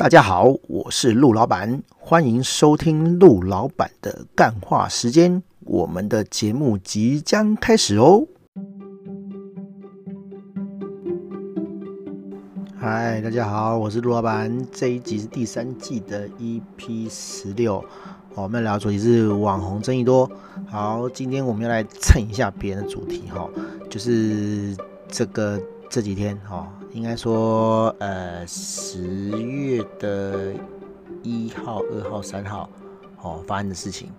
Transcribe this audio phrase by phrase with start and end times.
[0.00, 5.42] 大家好，我是陆老板，欢迎收听陆老板的干话时间。
[5.66, 8.26] 我们的节目即将开始哦。
[12.78, 14.66] 嗨，大家好，我是陆老板。
[14.72, 17.84] 这一集是第三季的 EP 十六，
[18.34, 20.26] 我们聊的主题是网红争议多。
[20.66, 23.46] 好，今天我们要来蹭一下别人的主题哈，
[23.90, 24.74] 就是
[25.08, 25.60] 这个
[25.90, 26.66] 这几天哈。
[26.92, 29.06] 应该说，呃，十
[29.42, 30.52] 月的
[31.22, 32.68] 一号、二号、三号，
[33.20, 34.10] 哦，发生的事情，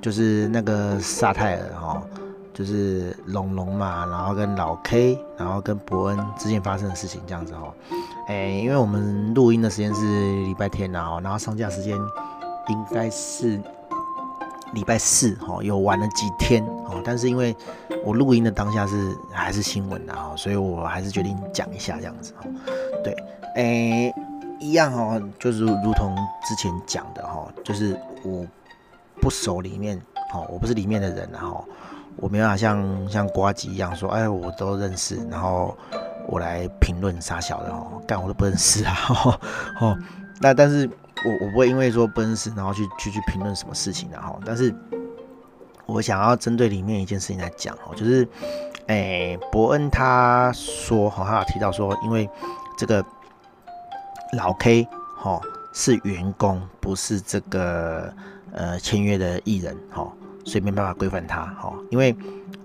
[0.00, 2.02] 就是那个萨泰尔，哈，
[2.52, 7.72] 就是龙龙嘛，然后跟老 K，然后跟伯恩之间发生的事情，这样子，哈，
[8.26, 10.02] 哎，因为我们录音的时间是
[10.44, 11.96] 礼拜天，然后，然后上架时间
[12.68, 13.60] 应该是。
[14.74, 17.56] 礼拜四哈，又玩了几天哦，但是因为
[18.04, 22.50] 我录音的当下是还是新闻的哈，所以我还是决定讲一下这样子哦。
[23.02, 23.16] 对，
[23.54, 24.12] 诶、
[24.58, 28.44] 一样哦，就是如同之前讲的哈，就是我
[29.20, 29.96] 不熟里面
[30.34, 31.64] 哦，我不是里面的人然后
[32.16, 35.76] 我没办法像像呱吉一样说，哎，我都认识，然后
[36.26, 38.94] 我来评论傻小的哦，干我都不认识啊，
[39.80, 39.96] 哦，
[40.40, 40.90] 那但是。
[41.26, 44.38] 我我不会因为说不认识，然后去去去评论什么事情的哈。
[44.44, 44.72] 但是，
[45.84, 48.26] 我想要针对里面一件事情来讲哈，就是，
[48.86, 52.30] 诶、欸，博恩他说哈，他有提到说，因为
[52.78, 53.04] 这个
[54.34, 55.40] 老 K 哈
[55.74, 58.14] 是员工，不是这个
[58.52, 60.06] 呃签约的艺人哈，
[60.44, 61.72] 所以没办法规范他哈。
[61.90, 62.14] 因为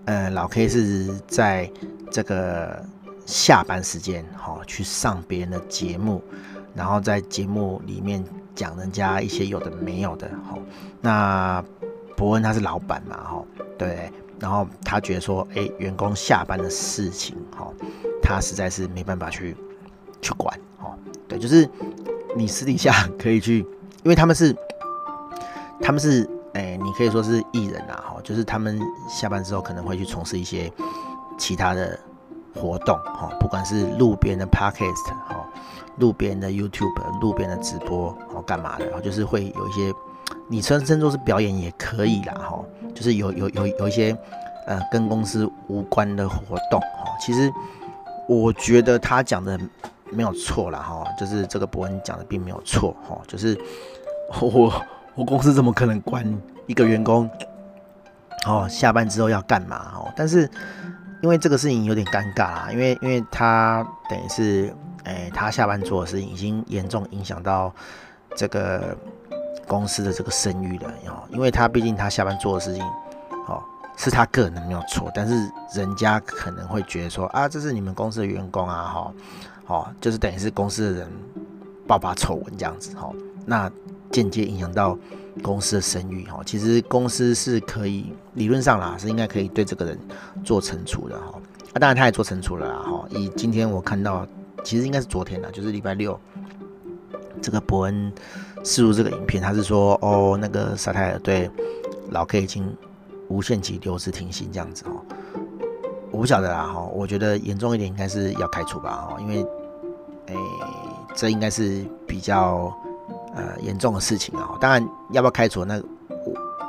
[0.06, 1.68] 呃老 K 是在
[2.12, 2.86] 这个
[3.26, 6.24] 下班时间哈去上别人的节目，
[6.76, 8.24] 然后在节目里面。
[8.62, 10.56] 讲人家一些有的没有的，哈，
[11.02, 11.64] 那
[12.16, 13.44] 伯恩他是老板嘛，哈，
[13.76, 17.74] 对，然后他觉得说，哎，员工下班的事情，哈，
[18.22, 19.58] 他实在是没办法去
[20.22, 20.96] 去管，哈，
[21.28, 21.68] 对，就是
[22.36, 23.66] 你私底下可以去，
[24.04, 24.56] 因为他们是
[25.82, 30.72] 他们是，哎，你可以说是艺人啊，哈，就是他们下班之后可能会去从事一些
[31.36, 32.00] 其他的
[32.54, 35.41] 活动，哈，不管是路边的 parkist，哈。
[35.98, 38.86] 路边的 YouTube，路边的直播，哦，干嘛的？
[38.86, 39.94] 然后就是会有一些，
[40.48, 42.60] 你称称作是表演也可以啦，哈，
[42.96, 44.18] 就是有有有有一些，
[44.66, 47.52] 呃，跟公司无关的活动，哈，其实
[48.28, 49.60] 我觉得他讲的
[50.10, 53.60] 没有错啦，哈，就是这个博恩讲的并没有错，哈，就是
[54.40, 54.74] 我
[55.16, 56.26] 我公司怎么可能管
[56.68, 57.30] 一个员工，
[58.48, 59.92] 哦，下班之后要干嘛？
[59.96, 60.50] 哦，但是
[61.22, 64.74] 因为这个事情有点尴尬啦，因为因为他等于是。
[65.04, 67.74] 哎，他下班做的事情已经严重影响到
[68.36, 68.96] 这个
[69.68, 72.84] 公司的这个声誉了，哦，因为他毕竟他下班做的事情，
[73.48, 73.64] 哦，
[73.98, 79.14] 是他个人的没有错，但是人家可能会觉得说啊，这是你们公司的员工啊，哈，
[79.68, 81.12] 哦，就是等于是公司的人
[81.88, 83.12] 爆发丑闻这样子，哈，
[83.46, 83.72] 那
[84.12, 84.98] 间接影响到
[85.42, 89.98] 公司的声誉，哈，其实公司是可以理论上啦，是应该可以对这个人
[90.44, 91.40] 做惩处的，哈，
[91.74, 94.28] 啊，当然他也做惩处了啦，哈，以今天我看到。
[94.64, 96.20] 其实应该是昨天啦，就是礼拜六，
[97.42, 98.12] 这个伯恩
[98.64, 101.50] 释出这个影片，他是说哦，那个沙泰尔对
[102.10, 102.76] 老 K 已经
[103.28, 105.02] 无限期留职停薪这样子哦，
[106.12, 109.42] 我不晓得啦哈，我觉得严重一点应该是要开除吧哈，因为
[110.28, 110.36] 诶
[111.16, 112.74] 这应该是比较
[113.36, 115.82] 呃严重的事情啊，当然要不要开除那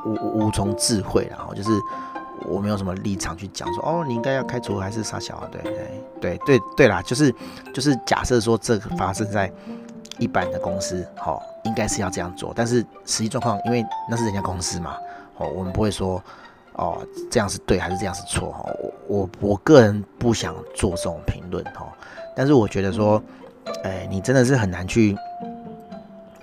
[0.05, 1.71] 无无无从置喙了哈，就是。
[2.47, 5.49] 我没有什么立场去讲说哦，你应该要开除还是杀小啊？
[5.51, 5.73] 对对
[6.21, 7.35] 对对对啦，就是
[7.73, 9.53] 就是假设说这个发生在
[10.19, 12.53] 一般的公司，好、哦，应该是要这样做。
[12.55, 14.97] 但是实际状况，因为那是人家公司嘛，
[15.39, 16.23] 哦，我们不会说
[16.75, 21.87] 哦这样是对还是这样是错哈、我我我个人不想做这种评论哈。
[22.35, 23.23] 但是我觉得说，
[23.85, 25.17] 哎，你真的是很难去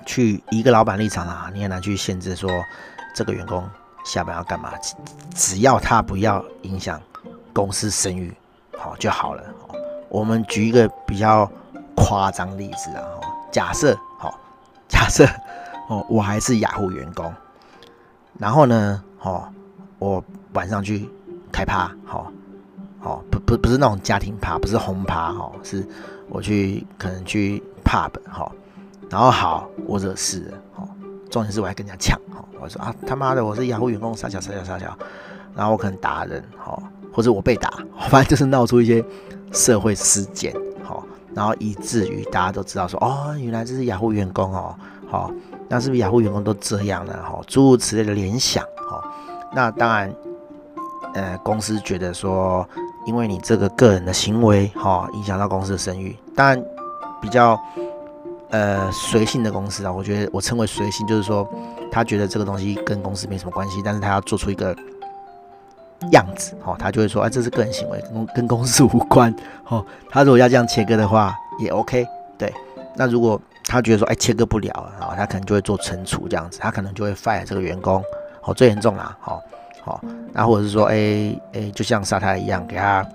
[0.05, 2.49] 去一个老板立场啊，你很难去限制说
[3.15, 3.63] 这个员工。
[4.03, 4.73] 下班要干嘛？
[5.35, 7.01] 只要他不要影响
[7.53, 8.33] 公司声誉，
[8.77, 9.43] 好就好了。
[10.09, 11.49] 我们举一个比较
[11.95, 13.05] 夸张例子啊，
[13.51, 14.39] 假设好，
[14.87, 15.25] 假设
[15.87, 17.31] 哦，我还是雅虎员工，
[18.39, 19.47] 然后呢，哦，
[19.99, 20.23] 我
[20.53, 21.07] 晚上去
[21.51, 22.31] 开趴，好，
[22.99, 25.87] 好不不不是那种家庭趴，不是轰趴，哈，是
[26.27, 28.51] 我去可能去 pub，好，
[29.09, 30.87] 然后好我惹事了，好，
[31.29, 32.19] 重点是我还跟人家抢。
[32.59, 34.97] 我说啊，他妈的，我是雅虎员工，傻小傻小傻小，
[35.55, 36.77] 然后我可能打人，哈，
[37.13, 37.71] 或者我被打，
[38.09, 39.03] 反正就是闹出一些
[39.53, 40.53] 社会事件，
[40.83, 44.75] 好，然后以至于大家都知道说，哦，原来这是雅虎员工哦，
[45.09, 45.31] 好，
[45.69, 47.13] 那是不是雅虎员工都这样呢？
[47.23, 49.01] 哈，诸如此类的联想，哈，
[49.53, 50.13] 那当然，
[51.13, 52.67] 呃，公司觉得说，
[53.05, 56.61] 因为你这个个人的行为，哈，影响到公司的声誉，当然
[57.21, 57.57] 比较
[58.49, 61.47] 呃随性的公司啊，我觉得我称为随性，就是说
[61.91, 64.75] 他觉得这个东西跟公司没什么关系，但是他要做出一个
[66.11, 69.33] 样子，哦，他就会说，哎，这是个人行为，跟跟公司无关，
[69.67, 72.07] 哦，他如果要这样切割的话，也 OK，
[72.37, 72.53] 对，
[72.95, 78.03] 那如果他觉得说，哎，切割不了，啊，他可能就会做惩处这样子，他可能就会 fire 这个员工，
[78.43, 79.41] 哦，最严重啦，好，
[79.83, 83.05] 好，那或者是说，哎，哎，就像沙太一样，给他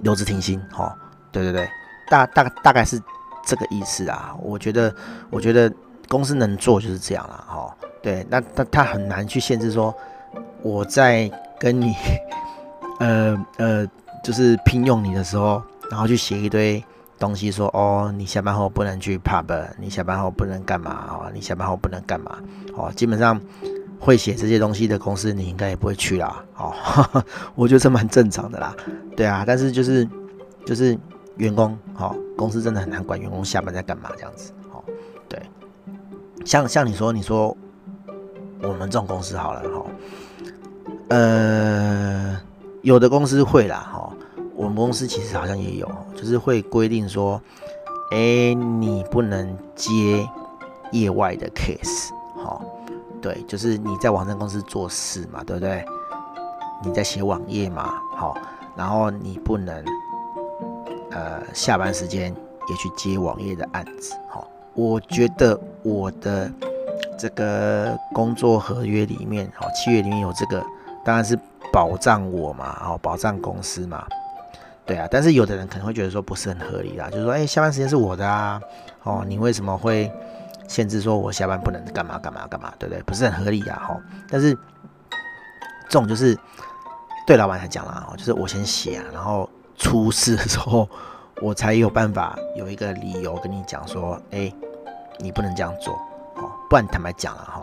[0.00, 0.92] 留职停薪，哦，
[1.30, 1.68] 对对对，
[2.10, 3.00] 大大大概是
[3.46, 4.94] 这个意思啊，我觉得，
[5.30, 5.72] 我觉得
[6.08, 9.94] 公司能做就是这样了，哈，对，那他他很难去限制说，
[10.62, 11.94] 我在跟你，
[13.00, 13.86] 呃呃，
[14.22, 16.82] 就是聘用你的时候，然后去写一堆
[17.18, 19.46] 东西说，哦，你下班后不能去 pub，
[19.78, 22.38] 你下班后不能干嘛哦，你下班后不能干嘛
[22.74, 22.92] 哦。
[22.94, 23.40] 基本上
[24.00, 26.44] 会写这些东西的公司，你应该也不会去啦。
[26.56, 26.74] 哦，
[27.54, 28.74] 我觉得这蛮正常的啦。
[29.16, 30.06] 对啊，但是就是
[30.66, 30.98] 就是
[31.36, 34.52] 员工，哦，公司真的很难管员工下班在干嘛这样子。
[34.72, 34.82] 哦，
[35.28, 35.40] 对，
[36.44, 37.56] 像像你说，你说
[38.62, 39.86] 我们这种公司好了，哈。
[41.08, 42.40] 呃，
[42.82, 44.12] 有的公司会啦，哈，
[44.54, 47.40] 我们公司其实好像也有，就是会规定说，
[48.10, 50.26] 哎、你不能接
[50.92, 52.60] 业外的 case，哈，
[53.20, 55.84] 对，就是你在网站公司做事嘛，对不对？
[56.82, 58.36] 你在写网页嘛，好，
[58.74, 59.84] 然后你不能，
[61.14, 62.34] 呃，下班时间
[62.68, 66.50] 也去接网页的案子，好，我觉得我的
[67.16, 70.62] 这个工作合约里面，好，契约里面有这个。
[71.04, 71.38] 当然是
[71.70, 74.06] 保障我嘛，哦，保障公司嘛，
[74.86, 75.06] 对啊。
[75.10, 78.58] 但是有的人可能会觉得说不是很合理啦，就是说，哎，下班时间是我的啊，
[79.02, 80.10] 哦，你为什么会
[80.66, 83.02] 限制说我下班不能干嘛干嘛干嘛，对不对？
[83.02, 84.00] 不是很合理啊，哈。
[84.30, 84.54] 但是
[85.90, 86.34] 这种就是
[87.26, 89.46] 对老板来讲啦，哦，就是我先写啊，然后
[89.84, 90.88] 出事的时候
[91.42, 94.50] 我才有办法有一个理由跟你讲说， 哎，
[95.18, 95.92] 你不能这样做，
[96.36, 97.60] 哦，不然坦白讲了哈。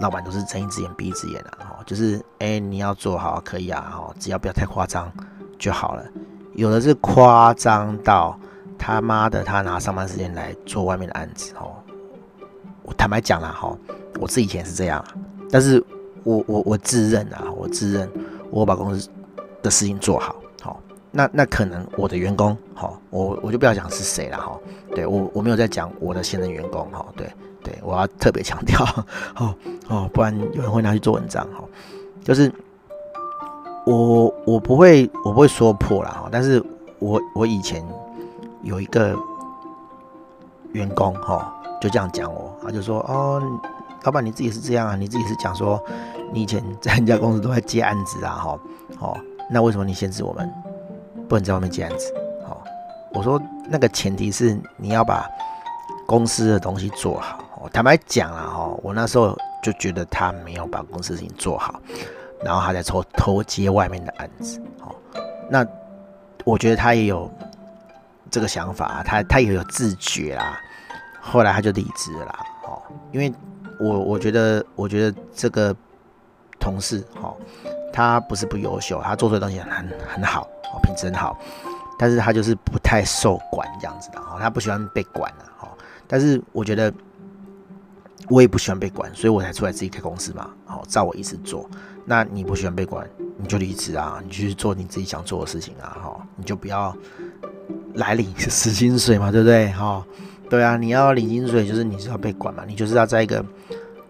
[0.00, 5.10] 老板都是睁一只眼闭一只眼的，哈，就是哎，你要做好可以啊，哈，只要不要太夸张
[5.58, 6.04] 就好了。
[6.54, 8.38] 有的是夸张到
[8.78, 11.74] 他妈的，他拿上班时间来做外面的案子，哦。
[12.84, 13.76] 我坦白讲了，哈，
[14.20, 15.04] 我自己以前是这样，
[15.50, 15.84] 但是
[16.22, 18.08] 我我我自认啊，我自认
[18.50, 19.10] 我把公司
[19.60, 20.36] 的事情做，好，
[21.18, 24.56] 那那可能我的员工，好，我我就不要讲是谁了，哈，
[24.94, 27.28] 对我我没有在讲我的现任员工，哈，对。
[27.60, 28.78] 对，我要特别强调，
[29.36, 29.54] 哦
[29.88, 31.64] 哦，不然有人会拿去做文章，哈，
[32.22, 32.50] 就是
[33.84, 36.64] 我我不会我不会说破了，哈，但是
[37.00, 37.84] 我我以前
[38.62, 39.14] 有一个
[40.72, 43.42] 员工，哈，就这样讲我，他就说，哦，
[44.04, 45.82] 老板你自己是这样啊，你自己是讲说
[46.32, 48.58] 你以前在人家公司都在接案子啊，哈，
[49.00, 49.18] 哦，
[49.50, 50.48] 那为什么你限制我们
[51.28, 52.12] 不能在外面接案子？
[52.46, 52.62] 好，
[53.12, 55.28] 我说那个前提是你要把
[56.06, 57.44] 公司的东西做好。
[57.72, 61.78] 坦白讲啊，哈，我那时候就觉得他没有把公司事情做好，
[62.42, 64.94] 然后他在偷偷接外面的案子，哦，
[65.50, 65.66] 那
[66.44, 67.30] 我觉得他也有
[68.30, 70.58] 这个想法，他他也有自觉啦，
[71.20, 73.30] 后来他就离职了啦，哦，因为
[73.80, 75.74] 我我觉得我觉得这个
[76.60, 77.36] 同事，哦，
[77.98, 80.42] 他不是不优秀，他做出的东西很很好，
[80.72, 81.36] 哦，品质很好，
[81.98, 85.68] 但是他就是不太受管这样子的，哦，他不喜欢被管了，哦，
[86.06, 86.92] 但是我觉得。
[88.30, 90.50] 我也不喜欢被管，所以我才出来自己开公司嘛。
[90.66, 91.66] 好，照我意思做。
[92.04, 95.96] 那你不喜欢被管，你就离职啊，你去做你自己想做的事情啊。
[96.02, 96.94] 哈，你就不要
[97.94, 99.72] 来领死薪水嘛，对不对？
[99.72, 100.04] 哈，
[100.50, 103.42] 对啊，你要领薪水就是你是要被管嘛，你就是要在一个，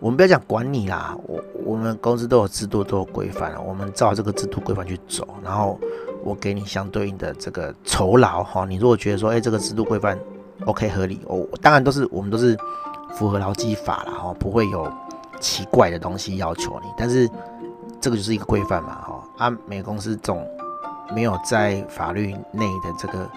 [0.01, 5.79] 我们不要讲管你啦，我我们公司都有制度都有规范，我们照这个制度规范去走，然后
[6.23, 8.43] 我给你相对应的这个酬劳。
[8.43, 10.19] 哈，你如果觉得说，哎，这个制度规范
[10.67, 12.57] OK 合理，我当然都是我们都是。
[13.15, 14.87] 符合劳基法啦，哈，不会有
[15.41, 17.29] 奇怪的东西要求你，但是
[18.01, 20.47] 这个就是一个规范嘛，哈，啊，每公司总
[21.15, 23.29] 没有在法律内的这个，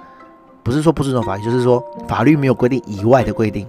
[0.62, 3.66] 不是说不遵守法律，就是说法律没有规定以外的规定，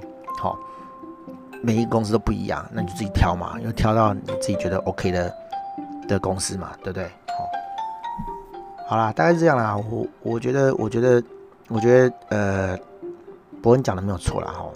[1.62, 5.35] 每一个公司都不一样，那你就自己挑嘛，因为挑到你自己觉得 OK 的
[6.09, 7.04] 的公司嘛，对不对？
[7.28, 7.49] 好，
[8.88, 11.23] 好啦，大概是这样啦，我我觉得，我觉得，
[11.69, 12.78] 我觉得，呃，
[13.62, 14.69] 博恩讲的没有错啦，哈。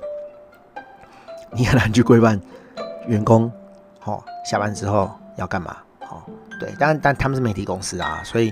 [1.53, 2.39] 你很难去规范
[3.07, 3.51] 员工，
[4.05, 5.77] 哦，下班之后要干嘛？
[6.11, 6.23] 哦，
[6.61, 8.51] 对，但但他们是媒体公司啊，所以，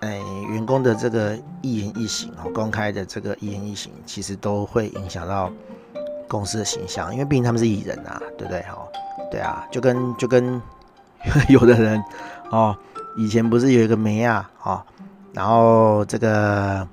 [0.00, 0.18] 哎，
[0.50, 5.50] 员工的这个一言一行哦，公开的这个一言一行，其实都会影响到
[6.28, 8.60] 公司的形象，因为毕竟他们是艺人啊，对不对？
[8.62, 8.88] 哦，
[9.30, 10.60] 对啊，就跟就跟
[11.48, 12.02] 有的人
[12.50, 12.76] 哦，
[13.16, 14.82] 以前不是有一个梅亚哦，
[15.32, 16.86] 然后这个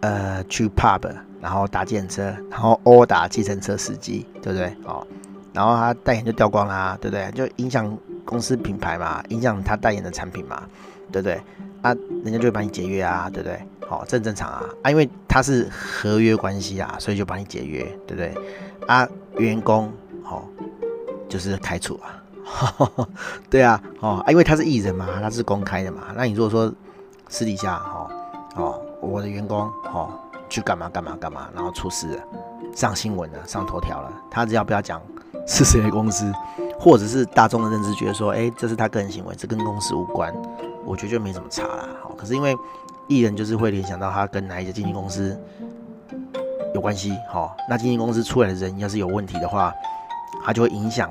[0.00, 1.00] 呃去 pub，
[1.40, 4.74] 然后打计程车，然后殴打计程车司机，对不对？
[4.84, 5.06] 哦，
[5.52, 7.30] 然后他代言就掉光啦，对不对？
[7.32, 10.62] 就影响公司品牌嘛，影响他代言的产品嘛，
[11.12, 11.40] 对不对？
[11.82, 13.60] 啊，人家就会把你解约啊，对不对？
[13.88, 18.34] 好、哦，这很正常啊，啊，因为他是合约关系啊，所以就帮你解约，对不对？
[18.86, 20.44] 啊，员工好、哦，
[21.28, 22.22] 就是开除啊，
[23.50, 26.72] 对啊，哦，啊，因为他是艺人嘛，他是公开的嘛，那你如果说
[27.28, 28.10] 私底下，哦，
[28.56, 29.60] 哦，我的员工，
[29.92, 30.20] 哦。
[30.50, 32.22] 去干嘛干嘛干嘛，然后出事了，
[32.76, 34.12] 上新闻了，上头条了。
[34.30, 35.02] 他只要不要讲
[35.48, 36.30] 是谁的公司，
[36.78, 40.32] 或者是大众的认知觉得说，哎，这是他个人行为，这跟公司无关，
[40.84, 41.88] 我觉得就没什么差啦。
[42.02, 42.56] 好，可是因为
[43.08, 45.38] 艺人就是会联想到他跟哪一家经纪公司
[46.74, 49.72] 有关系，好，那经纪公司出来的人要是有问题的话，
[50.44, 51.10] 他就会影响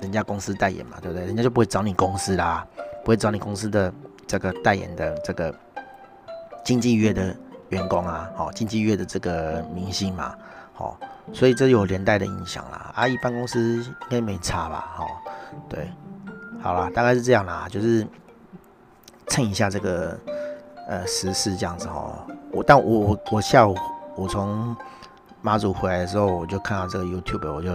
[0.00, 1.26] 人家公司代言嘛，对不对？
[1.26, 2.66] 人家就不会找你公司啦，
[3.04, 3.92] 不会找你公司的
[4.26, 5.54] 这个代言的这个
[6.64, 7.34] 经纪约的。
[7.72, 10.36] 员工啊，好，经纪约的这个明星嘛，
[10.74, 11.00] 好，
[11.32, 12.92] 所以这有连带的影响啦。
[12.94, 15.06] 阿姨办公室应该没差吧，好，
[15.70, 15.90] 对，
[16.60, 18.06] 好啦，大概是这样啦，就是
[19.26, 20.20] 蹭一下这个
[20.86, 22.18] 呃时事这样子哦。
[22.50, 23.76] 我但我我我下午
[24.14, 24.76] 我从
[25.40, 27.70] 马祖回来的时候，我就看到这个 YouTube，我就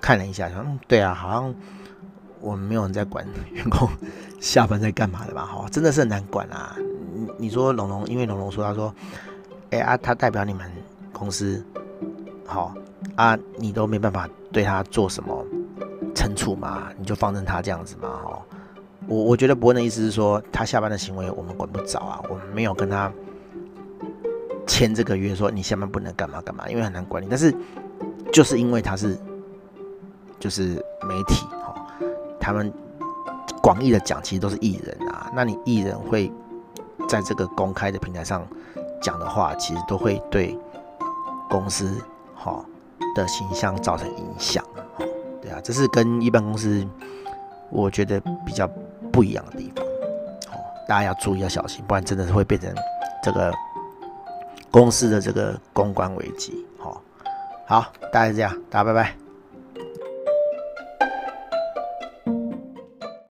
[0.00, 1.54] 看了一下，说嗯，对啊，好像
[2.40, 3.88] 我们没有人在管员工
[4.40, 5.44] 下班在干嘛的吧？
[5.44, 6.76] 哈，真的是很难管啊。
[7.14, 8.94] 你你说龙龙，因为龙龙说他说。
[9.70, 10.70] 哎、啊，他代表你们
[11.14, 11.64] 公司，
[12.44, 12.74] 好
[13.16, 15.42] 啊，你都没办法对他做什么
[16.14, 16.88] 惩处嘛？
[16.98, 18.10] 你就放任他这样子嘛？
[18.22, 18.42] 哈，
[19.06, 23.12] 我我觉得伯恩的意思是说，他下班的行为我们管不着啊，我们没有跟他
[24.66, 27.26] 签这个约，说你下班不能干嘛干嘛，因为很难管理。
[27.28, 27.54] 但是
[28.32, 29.18] 就是因为他是
[30.38, 30.74] 就是
[31.06, 31.74] 媒体，哈，
[32.40, 32.72] 他们
[33.62, 35.30] 广义的讲，其实都是艺人啊。
[35.34, 36.30] 那你艺人会
[37.08, 38.46] 在这个公开的平台上。
[39.02, 40.56] 讲的话其实都会对
[41.50, 42.00] 公司
[42.34, 42.64] 好
[43.16, 44.64] 的形象造成影响，
[45.40, 46.86] 对啊，这是跟一般公司
[47.68, 48.70] 我觉得比较
[49.12, 49.84] 不一样的地方，
[50.88, 52.74] 大家要注意要小心，不然真的是会变成
[53.22, 53.52] 这个
[54.70, 57.00] 公司的这个公关危机，好，
[57.66, 59.21] 好，大概是这样，大家拜拜。